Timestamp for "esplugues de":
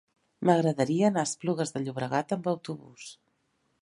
1.31-1.81